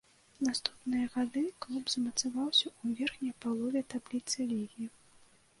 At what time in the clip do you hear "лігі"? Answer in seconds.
4.55-4.85